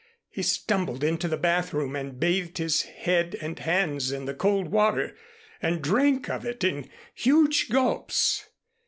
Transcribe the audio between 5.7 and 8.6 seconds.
drank of it in huge gulps.